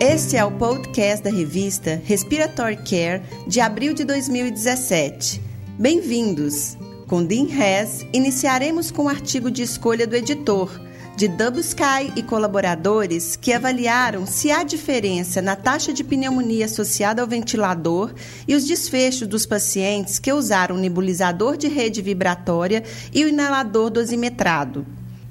Este 0.00 0.36
é 0.36 0.44
o 0.44 0.50
podcast 0.50 1.22
da 1.22 1.30
revista 1.30 2.02
Respiratory 2.04 2.76
Care 2.78 3.22
de 3.46 3.60
abril 3.60 3.94
de 3.94 4.04
2017. 4.04 5.40
Bem-vindos! 5.78 6.76
Com 7.06 7.24
Dean 7.24 7.46
Hess, 7.46 8.04
iniciaremos 8.12 8.90
com 8.90 9.04
o 9.04 9.08
artigo 9.08 9.52
de 9.52 9.62
escolha 9.62 10.04
do 10.04 10.16
editor, 10.16 10.68
de 11.16 11.28
Double 11.28 11.60
Sky 11.60 12.12
e 12.16 12.24
colaboradores 12.24 13.36
que 13.36 13.52
avaliaram 13.52 14.26
se 14.26 14.50
há 14.50 14.64
diferença 14.64 15.40
na 15.40 15.54
taxa 15.54 15.92
de 15.92 16.02
pneumonia 16.02 16.64
associada 16.64 17.22
ao 17.22 17.28
ventilador 17.28 18.12
e 18.48 18.56
os 18.56 18.64
desfechos 18.64 19.28
dos 19.28 19.46
pacientes 19.46 20.18
que 20.18 20.32
usaram 20.32 20.76
nebulizador 20.76 21.56
de 21.56 21.68
rede 21.68 22.02
vibratória 22.02 22.82
e 23.12 23.24
o 23.24 23.28
inalador 23.28 23.90
dosimetrado. 23.90 24.84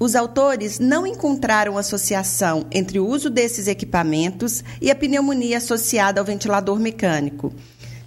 Os 0.04 0.14
autores 0.14 0.78
não 0.78 1.06
encontraram 1.06 1.78
associação 1.78 2.66
entre 2.70 3.00
o 3.00 3.06
uso 3.06 3.30
desses 3.30 3.66
equipamentos 3.66 4.62
e 4.78 4.90
a 4.90 4.94
pneumonia 4.94 5.56
associada 5.56 6.20
ao 6.20 6.26
ventilador 6.26 6.78
mecânico, 6.78 7.54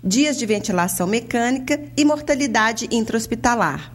dias 0.03 0.37
de 0.37 0.45
ventilação 0.45 1.07
mecânica 1.07 1.81
e 1.97 2.05
mortalidade 2.05 2.87
intra-hospitalar. 2.91 3.91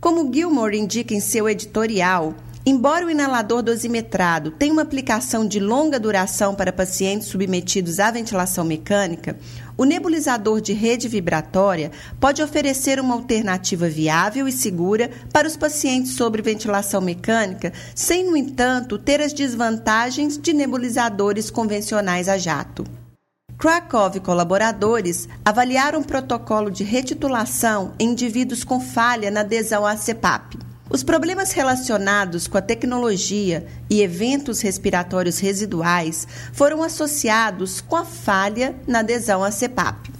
Como 0.00 0.28
Gilmore 0.34 0.76
indica 0.76 1.14
em 1.14 1.20
seu 1.20 1.48
editorial, 1.48 2.34
Embora 2.70 3.04
o 3.04 3.10
inalador 3.10 3.64
dosimetrado 3.64 4.52
tenha 4.52 4.72
uma 4.72 4.82
aplicação 4.82 5.44
de 5.44 5.58
longa 5.58 5.98
duração 5.98 6.54
para 6.54 6.72
pacientes 6.72 7.26
submetidos 7.26 7.98
à 7.98 8.12
ventilação 8.12 8.64
mecânica, 8.64 9.36
o 9.76 9.82
nebulizador 9.82 10.60
de 10.60 10.72
rede 10.72 11.08
vibratória 11.08 11.90
pode 12.20 12.40
oferecer 12.40 13.00
uma 13.00 13.14
alternativa 13.14 13.88
viável 13.88 14.46
e 14.46 14.52
segura 14.52 15.10
para 15.32 15.48
os 15.48 15.56
pacientes 15.56 16.12
sobre 16.12 16.42
ventilação 16.42 17.00
mecânica, 17.00 17.72
sem, 17.92 18.24
no 18.24 18.36
entanto, 18.36 18.96
ter 18.98 19.20
as 19.20 19.32
desvantagens 19.32 20.38
de 20.38 20.52
nebulizadores 20.52 21.50
convencionais 21.50 22.28
a 22.28 22.38
jato. 22.38 22.84
Krakow 23.58 24.12
e 24.14 24.20
colaboradores 24.20 25.28
avaliaram 25.44 26.02
o 26.02 26.04
protocolo 26.04 26.70
de 26.70 26.84
retitulação 26.84 27.94
em 27.98 28.10
indivíduos 28.10 28.62
com 28.62 28.78
falha 28.78 29.28
na 29.28 29.40
adesão 29.40 29.84
à 29.84 29.96
CPAP. 29.96 30.69
Os 30.92 31.04
problemas 31.04 31.52
relacionados 31.52 32.48
com 32.48 32.58
a 32.58 32.60
tecnologia 32.60 33.64
e 33.88 34.02
eventos 34.02 34.60
respiratórios 34.60 35.38
residuais 35.38 36.26
foram 36.52 36.82
associados 36.82 37.80
com 37.80 37.94
a 37.94 38.04
falha 38.04 38.74
na 38.88 38.98
adesão 38.98 39.44
à 39.44 39.52
CPAP. 39.52 40.10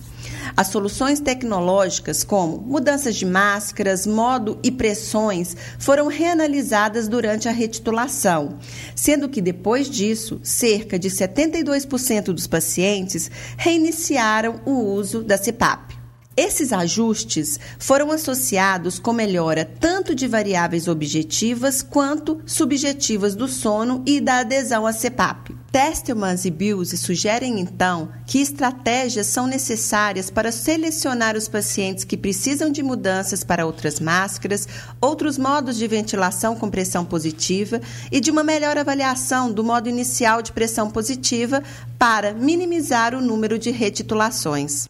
As 0.56 0.68
soluções 0.68 1.18
tecnológicas, 1.18 2.22
como 2.22 2.58
mudanças 2.58 3.16
de 3.16 3.26
máscaras, 3.26 4.06
modo 4.06 4.60
e 4.62 4.70
pressões, 4.70 5.56
foram 5.76 6.06
reanalisadas 6.06 7.08
durante 7.08 7.48
a 7.48 7.52
retitulação, 7.52 8.56
sendo 8.94 9.28
que 9.28 9.40
depois 9.40 9.90
disso, 9.90 10.40
cerca 10.40 10.96
de 10.96 11.10
72% 11.10 12.26
dos 12.26 12.46
pacientes 12.46 13.28
reiniciaram 13.56 14.60
o 14.64 14.70
uso 14.70 15.24
da 15.24 15.36
CPAP. 15.36 15.99
Esses 16.36 16.72
ajustes 16.72 17.58
foram 17.78 18.12
associados 18.12 19.00
com 19.00 19.12
melhora 19.12 19.64
tanto 19.64 20.14
de 20.14 20.28
variáveis 20.28 20.86
objetivas 20.86 21.82
quanto 21.82 22.40
subjetivas 22.46 23.34
do 23.34 23.48
sono 23.48 24.02
e 24.06 24.20
da 24.20 24.38
adesão 24.38 24.86
à 24.86 24.92
CPAP. 24.92 25.56
Testelmans 25.72 26.44
e 26.44 26.50
Bills 26.50 26.96
sugerem 26.96 27.60
então 27.60 28.10
que 28.26 28.40
estratégias 28.40 29.26
são 29.26 29.46
necessárias 29.46 30.30
para 30.30 30.52
selecionar 30.52 31.36
os 31.36 31.48
pacientes 31.48 32.04
que 32.04 32.16
precisam 32.16 32.70
de 32.70 32.82
mudanças 32.82 33.42
para 33.42 33.66
outras 33.66 33.98
máscaras, 33.98 34.68
outros 35.00 35.36
modos 35.36 35.76
de 35.76 35.86
ventilação 35.88 36.54
com 36.54 36.70
pressão 36.70 37.04
positiva 37.04 37.80
e 38.10 38.20
de 38.20 38.30
uma 38.30 38.44
melhor 38.44 38.78
avaliação 38.78 39.50
do 39.52 39.64
modo 39.64 39.88
inicial 39.88 40.42
de 40.42 40.52
pressão 40.52 40.90
positiva 40.90 41.62
para 41.98 42.32
minimizar 42.32 43.14
o 43.14 43.20
número 43.20 43.58
de 43.58 43.70
retitulações. 43.70 44.88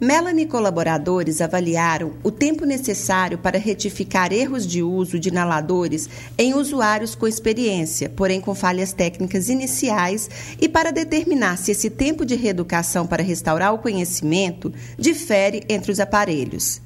Melanie 0.00 0.44
e 0.44 0.48
colaboradores 0.48 1.42
avaliaram 1.42 2.14
o 2.22 2.30
tempo 2.30 2.64
necessário 2.64 3.36
para 3.36 3.58
retificar 3.58 4.32
erros 4.32 4.66
de 4.66 4.82
uso 4.82 5.18
de 5.18 5.28
inaladores 5.28 6.08
em 6.38 6.54
usuários 6.54 7.14
com 7.14 7.28
experiência, 7.28 8.08
porém 8.08 8.40
com 8.40 8.54
falhas 8.54 8.94
técnicas 8.94 9.50
iniciais, 9.50 10.30
e 10.58 10.70
para 10.70 10.90
determinar 10.90 11.58
se 11.58 11.72
esse 11.72 11.90
tempo 11.90 12.24
de 12.24 12.34
reeducação 12.34 13.06
para 13.06 13.22
restaurar 13.22 13.74
o 13.74 13.78
conhecimento 13.78 14.72
difere 14.98 15.64
entre 15.68 15.92
os 15.92 16.00
aparelhos. 16.00 16.80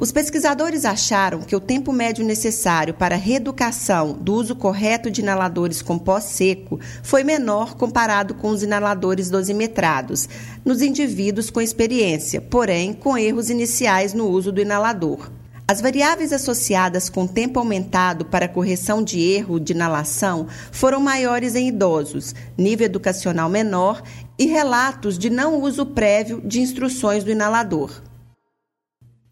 Os 0.00 0.10
pesquisadores 0.10 0.86
acharam 0.86 1.42
que 1.42 1.54
o 1.54 1.60
tempo 1.60 1.92
médio 1.92 2.24
necessário 2.24 2.94
para 2.94 3.16
a 3.16 3.18
reeducação 3.18 4.14
do 4.14 4.32
uso 4.32 4.56
correto 4.56 5.10
de 5.10 5.20
inaladores 5.20 5.82
com 5.82 5.98
pó 5.98 6.18
seco 6.20 6.80
foi 7.02 7.22
menor 7.22 7.74
comparado 7.74 8.32
com 8.32 8.48
os 8.48 8.62
inaladores 8.62 9.28
dosimetrados 9.28 10.26
nos 10.64 10.80
indivíduos 10.80 11.50
com 11.50 11.60
experiência, 11.60 12.40
porém 12.40 12.94
com 12.94 13.18
erros 13.18 13.50
iniciais 13.50 14.14
no 14.14 14.26
uso 14.26 14.50
do 14.50 14.62
inalador. 14.62 15.30
As 15.68 15.82
variáveis 15.82 16.32
associadas 16.32 17.10
com 17.10 17.26
tempo 17.26 17.58
aumentado 17.58 18.24
para 18.24 18.48
correção 18.48 19.02
de 19.02 19.20
erro 19.20 19.60
de 19.60 19.74
inalação 19.74 20.46
foram 20.72 20.98
maiores 20.98 21.54
em 21.54 21.68
idosos, 21.68 22.34
nível 22.56 22.86
educacional 22.86 23.50
menor 23.50 24.02
e 24.38 24.46
relatos 24.46 25.18
de 25.18 25.28
não 25.28 25.60
uso 25.60 25.84
prévio 25.84 26.40
de 26.42 26.58
instruções 26.58 27.22
do 27.22 27.30
inalador. 27.30 28.00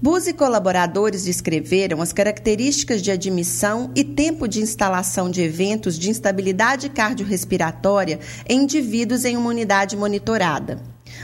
Bus 0.00 0.28
e 0.28 0.32
colaboradores 0.32 1.24
descreveram 1.24 2.00
as 2.00 2.12
características 2.12 3.02
de 3.02 3.10
admissão 3.10 3.90
e 3.96 4.04
tempo 4.04 4.46
de 4.46 4.60
instalação 4.60 5.28
de 5.28 5.42
eventos 5.42 5.98
de 5.98 6.08
instabilidade 6.08 6.88
cardiorrespiratória 6.88 8.20
em 8.48 8.62
indivíduos 8.62 9.24
em 9.24 9.36
uma 9.36 9.50
unidade 9.50 9.96
monitorada. 9.96 10.80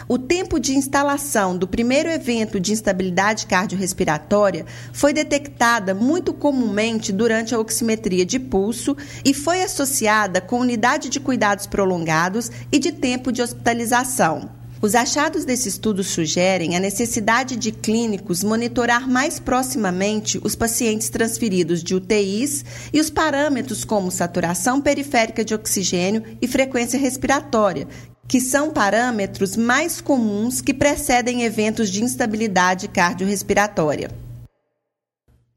O 0.08 0.18
tempo 0.18 0.58
de 0.58 0.76
instalação 0.76 1.56
do 1.56 1.68
primeiro 1.68 2.08
evento 2.08 2.58
de 2.58 2.72
instabilidade 2.72 3.46
cardiorrespiratória 3.46 4.66
foi 4.92 5.12
detectada 5.12 5.94
muito 5.94 6.34
comumente 6.34 7.12
durante 7.12 7.54
a 7.54 7.60
oximetria 7.60 8.26
de 8.26 8.40
pulso 8.40 8.96
e 9.24 9.32
foi 9.32 9.62
associada 9.62 10.40
com 10.40 10.58
unidade 10.58 11.08
de 11.10 11.20
cuidados 11.20 11.68
prolongados 11.68 12.50
e 12.72 12.80
de 12.80 12.90
tempo 12.90 13.30
de 13.30 13.40
hospitalização. 13.40 14.63
Os 14.84 14.94
achados 14.94 15.46
desse 15.46 15.66
estudo 15.66 16.04
sugerem 16.04 16.76
a 16.76 16.78
necessidade 16.78 17.56
de 17.56 17.72
clínicos 17.72 18.44
monitorar 18.44 19.08
mais 19.08 19.40
proximamente 19.40 20.38
os 20.44 20.54
pacientes 20.54 21.08
transferidos 21.08 21.82
de 21.82 21.94
UTIs 21.94 22.62
e 22.92 23.00
os 23.00 23.08
parâmetros 23.08 23.82
como 23.82 24.10
saturação 24.10 24.82
periférica 24.82 25.42
de 25.42 25.54
oxigênio 25.54 26.22
e 26.38 26.46
frequência 26.46 26.98
respiratória, 26.98 27.88
que 28.28 28.42
são 28.42 28.72
parâmetros 28.72 29.56
mais 29.56 30.02
comuns 30.02 30.60
que 30.60 30.74
precedem 30.74 31.44
eventos 31.44 31.88
de 31.88 32.04
instabilidade 32.04 32.86
cardiorrespiratória. 32.86 34.23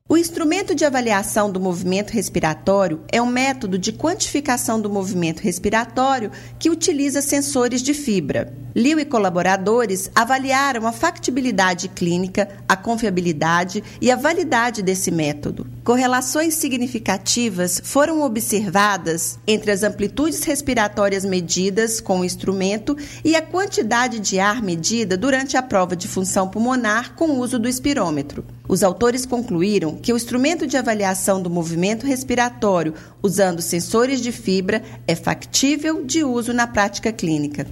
O 0.09 0.15
instrumento 0.15 0.73
de 0.73 0.85
avaliação 0.85 1.51
do 1.51 1.59
movimento 1.59 2.11
respiratório 2.11 3.01
é 3.11 3.21
um 3.21 3.25
método 3.25 3.77
de 3.77 3.91
quantificação 3.91 4.79
do 4.79 4.89
movimento 4.89 5.41
respiratório 5.41 6.31
que 6.57 6.69
utiliza 6.69 7.21
sensores 7.21 7.81
de 7.81 7.93
fibra. 7.93 8.53
Liu 8.73 9.01
e 9.01 9.03
colaboradores 9.03 10.09
avaliaram 10.15 10.87
a 10.87 10.93
factibilidade 10.93 11.89
clínica, 11.89 12.47
a 12.69 12.77
confiabilidade 12.77 13.83
e 13.99 14.09
a 14.09 14.15
validade 14.15 14.81
desse 14.81 15.11
método. 15.11 15.67
Correlações 15.83 16.53
significativas 16.53 17.81
foram 17.83 18.21
observadas 18.21 19.37
entre 19.45 19.71
as 19.71 19.83
amplitudes 19.83 20.41
respiratórias 20.45 21.25
medidas 21.25 21.99
com 21.99 22.21
o 22.21 22.25
instrumento 22.25 22.95
e 23.25 23.35
a 23.35 23.41
quantidade 23.41 24.21
de 24.21 24.39
ar 24.39 24.61
medida 24.61 25.17
durante 25.17 25.57
a 25.57 25.61
prova 25.61 25.97
de 25.97 26.07
função 26.07 26.47
pulmonar 26.47 27.13
com 27.13 27.31
o 27.31 27.39
uso 27.39 27.59
do 27.59 27.67
espirômetro. 27.67 28.45
Os 28.67 28.83
autores 28.83 29.25
concluíram 29.25 29.95
que 29.95 30.11
o 30.11 30.17
instrumento 30.17 30.67
de 30.67 30.75
avaliação 30.75 31.41
do 31.41 31.49
movimento 31.49 32.05
respiratório 32.05 32.93
usando 33.23 33.61
sensores 33.61 34.19
de 34.19 34.31
fibra 34.31 34.83
é 35.07 35.15
factível 35.15 36.03
de 36.03 36.23
uso 36.23 36.51
na 36.51 36.67
prática 36.67 37.11
clínica. 37.11 37.65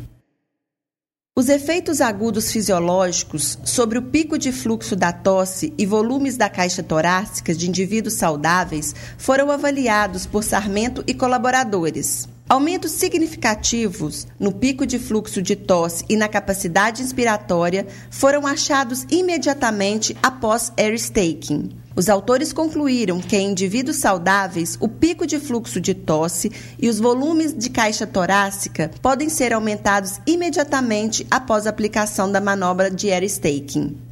Os 1.38 1.50
efeitos 1.50 2.00
agudos 2.00 2.50
fisiológicos 2.50 3.60
sobre 3.66 3.98
o 3.98 4.04
pico 4.04 4.38
de 4.38 4.54
fluxo 4.54 4.96
da 4.96 5.12
tosse 5.12 5.74
e 5.78 5.86
volumes 5.86 6.38
da 6.38 6.50
caixa 6.50 6.82
torácica 6.82 7.54
de 7.54 7.68
indivíduos 7.68 8.14
saudáveis 8.14 8.96
foram 9.18 9.52
avaliados 9.52 10.26
por 10.26 10.46
Sarmento 10.46 11.04
e 11.06 11.14
colaboradores. 11.14 12.30
Aumentos 12.48 12.92
significativos 12.92 14.28
no 14.40 14.52
pico 14.52 14.86
de 14.86 15.00
fluxo 15.00 15.42
de 15.42 15.56
tosse 15.56 16.06
e 16.08 16.16
na 16.16 16.28
capacidade 16.28 17.02
inspiratória 17.02 17.88
foram 18.12 18.46
achados 18.46 19.04
imediatamente 19.10 20.16
após 20.22 20.72
air 20.78 20.94
staking. 20.94 21.72
Os 21.96 22.08
autores 22.08 22.54
concluíram 22.54 23.20
que 23.20 23.36
em 23.36 23.50
indivíduos 23.50 23.98
saudáveis, 23.98 24.78
o 24.80 24.88
pico 24.88 25.26
de 25.26 25.40
fluxo 25.40 25.82
de 25.82 25.96
tosse 25.96 26.52
e 26.80 26.88
os 26.88 27.00
volumes 27.00 27.52
de 27.52 27.68
caixa 27.72 28.06
torácica 28.06 28.92
podem 29.02 29.28
ser 29.28 29.52
aumentados 29.52 30.20
imediatamente 30.28 31.26
após 31.32 31.66
a 31.66 31.72
aplicação 31.72 32.32
da 32.32 32.40
manobra 32.40 32.92
de 32.92 33.10
air 33.10 33.24
staking. 33.24 34.05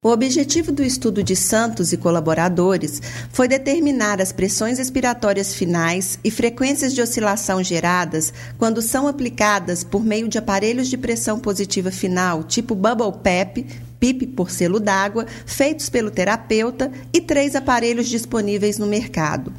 O 0.00 0.10
objetivo 0.10 0.70
do 0.70 0.80
estudo 0.80 1.24
de 1.24 1.34
Santos 1.34 1.92
e 1.92 1.96
colaboradores 1.96 3.02
foi 3.32 3.48
determinar 3.48 4.20
as 4.20 4.30
pressões 4.30 4.78
respiratórias 4.78 5.52
finais 5.52 6.20
e 6.22 6.30
frequências 6.30 6.94
de 6.94 7.02
oscilação 7.02 7.64
geradas 7.64 8.32
quando 8.56 8.80
são 8.80 9.08
aplicadas 9.08 9.82
por 9.82 10.04
meio 10.04 10.28
de 10.28 10.38
aparelhos 10.38 10.86
de 10.86 10.96
pressão 10.96 11.40
positiva 11.40 11.90
final, 11.90 12.44
tipo 12.44 12.76
Bubble 12.76 13.20
PEP, 13.20 13.66
PIP 13.98 14.26
por 14.28 14.50
selo 14.50 14.80
d'água, 14.80 15.26
feitos 15.46 15.88
pelo 15.88 16.10
terapeuta 16.10 16.90
e 17.12 17.20
três 17.20 17.54
aparelhos 17.54 18.08
disponíveis 18.08 18.78
no 18.78 18.86
mercado. 18.86 19.52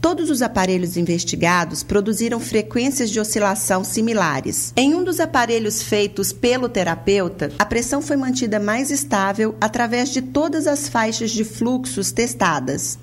Todos 0.00 0.30
os 0.30 0.42
aparelhos 0.42 0.96
investigados 0.96 1.82
produziram 1.82 2.38
frequências 2.40 3.10
de 3.10 3.20
oscilação 3.20 3.84
similares. 3.84 4.72
Em 4.76 4.94
um 4.94 5.04
dos 5.04 5.20
aparelhos 5.20 5.82
feitos 5.82 6.32
pelo 6.32 6.68
terapeuta, 6.68 7.52
a 7.58 7.64
pressão 7.64 8.02
foi 8.02 8.16
mantida 8.16 8.60
mais 8.60 8.90
estável 8.90 9.54
através 9.60 10.10
de 10.10 10.20
todas 10.20 10.66
as 10.66 10.88
faixas 10.88 11.30
de 11.30 11.44
fluxos 11.44 12.12
testadas. 12.12 12.98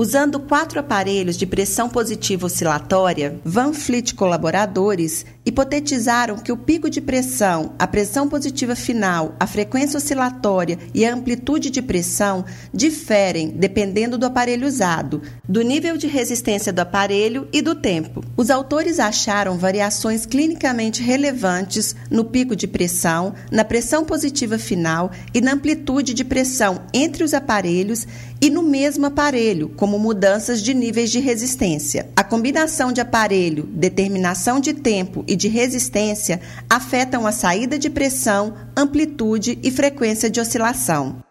Usando 0.00 0.40
quatro 0.40 0.80
aparelhos 0.80 1.36
de 1.36 1.44
pressão 1.44 1.86
positiva 1.86 2.46
oscilatória, 2.46 3.38
Van 3.44 3.74
Fleet 3.74 4.14
colaboradores 4.14 5.26
hipotetizaram 5.44 6.38
que 6.38 6.50
o 6.50 6.56
pico 6.56 6.88
de 6.88 7.02
pressão, 7.02 7.74
a 7.78 7.86
pressão 7.86 8.26
positiva 8.26 8.74
final, 8.74 9.34
a 9.38 9.46
frequência 9.46 9.98
oscilatória 9.98 10.78
e 10.94 11.04
a 11.04 11.12
amplitude 11.12 11.68
de 11.68 11.82
pressão 11.82 12.46
diferem 12.72 13.50
dependendo 13.50 14.16
do 14.16 14.24
aparelho 14.24 14.66
usado, 14.66 15.20
do 15.46 15.60
nível 15.60 15.98
de 15.98 16.06
resistência 16.06 16.72
do 16.72 16.80
aparelho 16.80 17.46
e 17.52 17.60
do 17.60 17.74
tempo. 17.74 18.24
Os 18.38 18.48
autores 18.48 18.98
acharam 18.98 19.58
variações 19.58 20.24
clinicamente 20.24 21.02
relevantes 21.02 21.94
no 22.10 22.24
pico 22.24 22.56
de 22.56 22.66
pressão, 22.66 23.34
na 23.50 23.66
pressão 23.66 24.02
positiva 24.06 24.56
final 24.56 25.10
e 25.34 25.42
na 25.42 25.52
amplitude 25.52 26.14
de 26.14 26.24
pressão 26.24 26.80
entre 26.94 27.22
os 27.22 27.34
aparelhos 27.34 28.06
e 28.40 28.48
no 28.48 28.62
mesmo 28.62 29.06
aparelho, 29.06 29.68
como 29.76 29.98
mudanças 29.98 30.62
de 30.62 30.72
níveis 30.72 31.10
de 31.10 31.20
resistência. 31.20 32.08
A 32.16 32.24
combinação 32.24 32.92
de 32.92 33.00
aparelho, 33.00 33.64
determinação 33.64 34.58
de 34.58 34.72
tempo 34.72 35.24
e 35.28 35.36
de 35.36 35.48
resistência 35.48 36.40
afetam 36.68 37.26
a 37.26 37.32
saída 37.32 37.78
de 37.78 37.90
pressão, 37.90 38.54
amplitude 38.76 39.58
e 39.62 39.70
frequência 39.70 40.30
de 40.30 40.40
oscilação. 40.40 41.22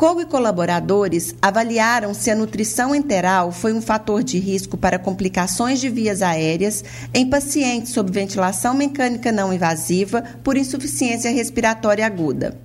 Cole 0.00 0.22
e 0.22 0.26
colaboradores 0.26 1.34
avaliaram 1.42 2.14
se 2.14 2.30
a 2.30 2.34
nutrição 2.34 2.94
enteral 2.94 3.52
foi 3.52 3.74
um 3.74 3.82
fator 3.82 4.22
de 4.22 4.38
risco 4.38 4.78
para 4.78 4.98
complicações 4.98 5.78
de 5.78 5.90
vias 5.90 6.22
aéreas 6.22 6.82
em 7.12 7.28
pacientes 7.28 7.92
sob 7.92 8.10
ventilação 8.10 8.72
mecânica 8.72 9.30
não 9.30 9.52
invasiva 9.52 10.24
por 10.42 10.56
insuficiência 10.56 11.30
respiratória 11.30 12.06
aguda. 12.06 12.58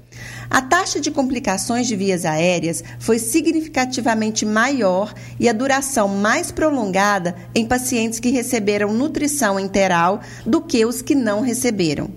A 0.49 0.61
taxa 0.61 0.99
de 0.99 1.11
complicações 1.11 1.87
de 1.87 1.95
vias 1.95 2.25
aéreas 2.25 2.83
foi 2.99 3.19
significativamente 3.19 4.45
maior 4.45 5.13
e 5.39 5.49
a 5.49 5.53
duração 5.53 6.07
mais 6.07 6.51
prolongada 6.51 7.35
em 7.53 7.65
pacientes 7.65 8.19
que 8.19 8.29
receberam 8.29 8.93
nutrição 8.93 9.59
enteral 9.59 10.21
do 10.45 10.61
que 10.61 10.85
os 10.85 11.01
que 11.01 11.15
não 11.15 11.41
receberam. 11.41 12.09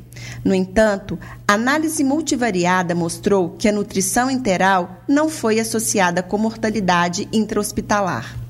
No 0.44 0.54
entanto, 0.54 1.18
análise 1.46 2.02
multivariada 2.04 2.94
mostrou 2.94 3.50
que 3.50 3.68
a 3.68 3.72
nutrição 3.72 4.30
enteral 4.30 5.02
não 5.08 5.28
foi 5.28 5.60
associada 5.60 6.22
com 6.22 6.36
mortalidade 6.38 7.28
intra-hospitalar. 7.32 8.47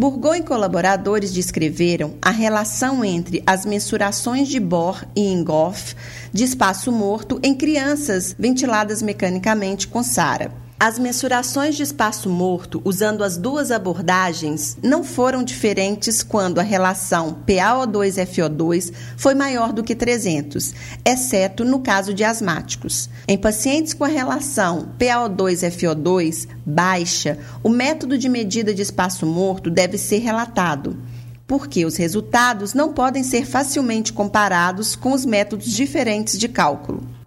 Burgon 0.00 0.36
e 0.36 0.42
colaboradores 0.42 1.30
descreveram 1.30 2.14
a 2.22 2.30
relação 2.30 3.04
entre 3.04 3.42
as 3.46 3.66
mensurações 3.66 4.48
de 4.48 4.58
Bohr 4.58 5.04
e 5.14 5.20
Ingoff 5.20 5.94
de 6.32 6.42
espaço 6.42 6.90
morto 6.90 7.38
em 7.42 7.54
crianças 7.54 8.34
ventiladas 8.38 9.02
mecanicamente 9.02 9.86
com 9.86 10.02
SARA. 10.02 10.50
As 10.82 10.98
mensurações 10.98 11.76
de 11.76 11.82
espaço 11.82 12.30
morto 12.30 12.80
usando 12.86 13.22
as 13.22 13.36
duas 13.36 13.70
abordagens 13.70 14.78
não 14.82 15.04
foram 15.04 15.44
diferentes 15.44 16.22
quando 16.22 16.58
a 16.58 16.62
relação 16.62 17.36
PaO2-FO2 17.46 18.90
foi 19.14 19.34
maior 19.34 19.74
do 19.74 19.84
que 19.84 19.94
300, 19.94 20.72
exceto 21.04 21.66
no 21.66 21.80
caso 21.80 22.14
de 22.14 22.24
asmáticos. 22.24 23.10
Em 23.28 23.36
pacientes 23.36 23.92
com 23.92 24.04
a 24.04 24.08
relação 24.08 24.94
PaO2-FO2 24.98 26.48
baixa, 26.64 27.36
o 27.62 27.68
método 27.68 28.16
de 28.16 28.30
medida 28.30 28.72
de 28.72 28.80
espaço 28.80 29.26
morto 29.26 29.68
deve 29.68 29.98
ser 29.98 30.20
relatado 30.20 30.96
porque 31.46 31.84
os 31.84 31.96
resultados 31.96 32.72
não 32.74 32.92
podem 32.94 33.24
ser 33.24 33.44
facilmente 33.44 34.14
comparados 34.14 34.96
com 34.96 35.12
os 35.12 35.26
métodos 35.26 35.66
diferentes 35.72 36.38
de 36.38 36.48
cálculo. 36.48 37.19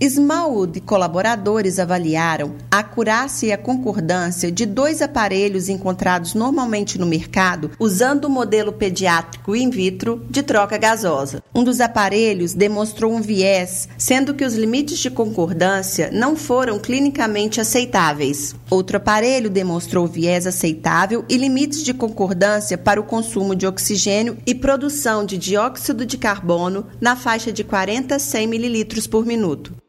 Smallwood 0.00 0.78
e 0.78 0.80
colaboradores 0.80 1.80
avaliaram 1.80 2.54
a 2.70 2.78
acurácia 2.78 3.48
e 3.48 3.52
a 3.52 3.58
concordância 3.58 4.52
de 4.52 4.64
dois 4.64 5.02
aparelhos 5.02 5.68
encontrados 5.68 6.34
normalmente 6.34 6.96
no 6.98 7.04
mercado 7.04 7.72
usando 7.80 8.26
o 8.26 8.30
modelo 8.30 8.72
pediátrico 8.72 9.56
in 9.56 9.70
vitro 9.70 10.24
de 10.30 10.40
troca 10.44 10.78
gasosa. 10.78 11.42
Um 11.52 11.64
dos 11.64 11.80
aparelhos 11.80 12.54
demonstrou 12.54 13.12
um 13.12 13.20
viés, 13.20 13.88
sendo 13.98 14.34
que 14.34 14.44
os 14.44 14.54
limites 14.54 15.00
de 15.00 15.10
concordância 15.10 16.10
não 16.12 16.36
foram 16.36 16.78
clinicamente 16.78 17.60
aceitáveis. 17.60 18.54
Outro 18.70 18.98
aparelho 18.98 19.50
demonstrou 19.50 20.06
viés 20.06 20.46
aceitável 20.46 21.24
e 21.28 21.36
limites 21.36 21.82
de 21.82 21.92
concordância 21.92 22.78
para 22.78 23.00
o 23.00 23.04
consumo 23.04 23.56
de 23.56 23.66
oxigênio 23.66 24.38
e 24.46 24.54
produção 24.54 25.24
de 25.24 25.36
dióxido 25.36 26.06
de 26.06 26.16
carbono 26.16 26.86
na 27.00 27.16
faixa 27.16 27.52
de 27.52 27.64
40 27.64 28.14
a 28.14 28.18
100 28.20 28.44
ml 28.44 29.08
por 29.08 29.26
minuto. 29.26 29.87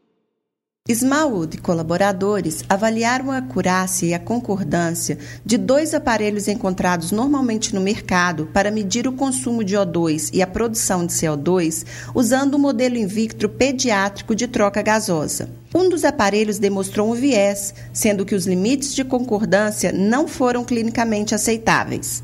Smallwood 0.90 1.56
e 1.56 1.60
colaboradores 1.60 2.64
avaliaram 2.68 3.30
a 3.30 3.36
acurácia 3.36 4.06
e 4.06 4.14
a 4.14 4.18
concordância 4.18 5.18
de 5.44 5.56
dois 5.56 5.94
aparelhos 5.94 6.48
encontrados 6.48 7.12
normalmente 7.12 7.74
no 7.74 7.80
mercado 7.80 8.48
para 8.52 8.72
medir 8.72 9.06
o 9.06 9.12
consumo 9.12 9.62
de 9.62 9.76
O2 9.76 10.30
e 10.32 10.42
a 10.42 10.46
produção 10.48 11.06
de 11.06 11.12
CO2 11.12 11.84
usando 12.12 12.54
o 12.54 12.58
modelo 12.58 12.96
Invictro 12.96 13.48
pediátrico 13.48 14.34
de 14.34 14.48
troca 14.48 14.82
gasosa. 14.82 15.48
Um 15.72 15.88
dos 15.88 16.04
aparelhos 16.04 16.58
demonstrou 16.58 17.08
um 17.08 17.14
viés, 17.14 17.72
sendo 17.92 18.24
que 18.24 18.34
os 18.34 18.44
limites 18.44 18.92
de 18.92 19.04
concordância 19.04 19.92
não 19.92 20.26
foram 20.26 20.64
clinicamente 20.64 21.36
aceitáveis. 21.36 22.20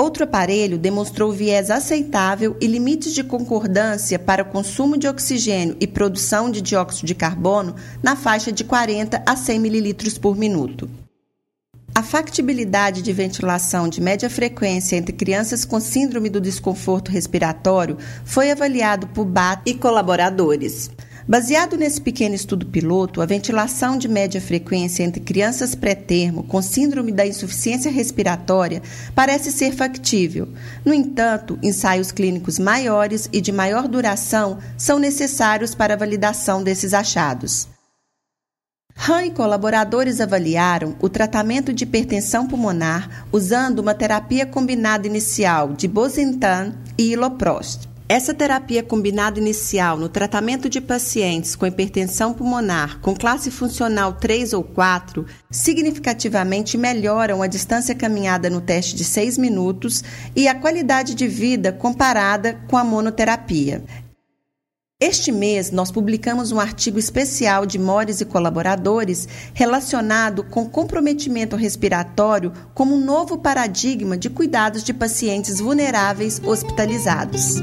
Outro 0.00 0.24
aparelho 0.24 0.78
demonstrou 0.78 1.30
viés 1.30 1.70
aceitável 1.70 2.56
e 2.58 2.66
limites 2.66 3.12
de 3.12 3.22
concordância 3.22 4.18
para 4.18 4.42
o 4.42 4.46
consumo 4.46 4.96
de 4.96 5.06
oxigênio 5.06 5.76
e 5.78 5.86
produção 5.86 6.50
de 6.50 6.62
dióxido 6.62 7.06
de 7.06 7.14
carbono 7.14 7.74
na 8.02 8.16
faixa 8.16 8.50
de 8.50 8.64
40 8.64 9.22
a 9.26 9.36
100 9.36 9.56
ml 9.58 10.18
por 10.18 10.38
minuto. 10.38 10.88
A 11.94 12.02
factibilidade 12.02 13.02
de 13.02 13.12
ventilação 13.12 13.90
de 13.90 14.00
média 14.00 14.30
frequência 14.30 14.96
entre 14.96 15.12
crianças 15.12 15.66
com 15.66 15.78
síndrome 15.78 16.30
do 16.30 16.40
desconforto 16.40 17.10
respiratório 17.10 17.98
foi 18.24 18.50
avaliado 18.50 19.06
por 19.08 19.26
BAT 19.26 19.60
e 19.66 19.74
colaboradores. 19.74 20.90
Baseado 21.30 21.76
nesse 21.76 22.00
pequeno 22.00 22.34
estudo 22.34 22.66
piloto, 22.66 23.22
a 23.22 23.24
ventilação 23.24 23.96
de 23.96 24.08
média 24.08 24.40
frequência 24.40 25.04
entre 25.04 25.20
crianças 25.20 25.76
pré-termo 25.76 26.42
com 26.42 26.60
síndrome 26.60 27.12
da 27.12 27.24
insuficiência 27.24 27.88
respiratória 27.88 28.82
parece 29.14 29.52
ser 29.52 29.72
factível. 29.72 30.48
No 30.84 30.92
entanto, 30.92 31.56
ensaios 31.62 32.10
clínicos 32.10 32.58
maiores 32.58 33.30
e 33.32 33.40
de 33.40 33.52
maior 33.52 33.86
duração 33.86 34.58
são 34.76 34.98
necessários 34.98 35.72
para 35.72 35.94
a 35.94 35.96
validação 35.96 36.64
desses 36.64 36.92
achados. 36.92 37.68
Han 39.08 39.26
e 39.26 39.30
colaboradores 39.30 40.20
avaliaram 40.20 40.96
o 41.00 41.08
tratamento 41.08 41.72
de 41.72 41.84
hipertensão 41.84 42.48
pulmonar 42.48 43.28
usando 43.30 43.78
uma 43.78 43.94
terapia 43.94 44.44
combinada 44.44 45.06
inicial 45.06 45.74
de 45.74 45.86
bosentan 45.86 46.74
e 46.98 47.12
iloprost. 47.12 47.89
Essa 48.10 48.34
terapia 48.34 48.82
combinada 48.82 49.38
inicial 49.38 49.96
no 49.96 50.08
tratamento 50.08 50.68
de 50.68 50.80
pacientes 50.80 51.54
com 51.54 51.64
hipertensão 51.64 52.34
pulmonar 52.34 52.98
com 52.98 53.14
classe 53.14 53.52
funcional 53.52 54.14
3 54.14 54.52
ou 54.52 54.64
4 54.64 55.24
significativamente 55.48 56.76
melhoram 56.76 57.40
a 57.40 57.46
distância 57.46 57.94
caminhada 57.94 58.50
no 58.50 58.60
teste 58.60 58.96
de 58.96 59.04
6 59.04 59.38
minutos 59.38 60.02
e 60.34 60.48
a 60.48 60.56
qualidade 60.56 61.14
de 61.14 61.28
vida 61.28 61.70
comparada 61.70 62.60
com 62.66 62.76
a 62.76 62.82
monoterapia. 62.82 63.84
Este 65.00 65.30
mês, 65.32 65.70
nós 65.70 65.90
publicamos 65.90 66.50
um 66.52 66.60
artigo 66.60 66.98
especial 66.98 67.64
de 67.64 67.78
Mores 67.78 68.20
e 68.20 68.24
colaboradores 68.26 69.26
relacionado 69.54 70.44
com 70.44 70.68
comprometimento 70.68 71.56
respiratório 71.56 72.52
como 72.74 72.96
um 72.96 73.02
novo 73.02 73.38
paradigma 73.38 74.18
de 74.18 74.28
cuidados 74.28 74.82
de 74.82 74.92
pacientes 74.92 75.58
vulneráveis 75.58 76.38
hospitalizados. 76.44 77.62